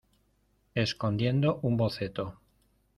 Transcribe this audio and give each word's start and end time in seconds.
escondiendo 0.73 1.59
un 1.61 1.77
boceto. 1.77 2.39